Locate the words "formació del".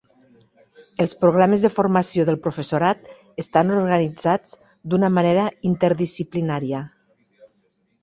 1.73-2.39